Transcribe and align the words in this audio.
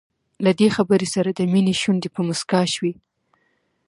له 0.45 0.51
دې 0.59 0.67
خبرې 0.75 1.07
سره 1.15 1.29
د 1.33 1.39
مينې 1.51 1.73
شونډې 1.81 2.09
په 2.15 2.21
مسکا 2.27 2.61
شوې. 2.73 2.93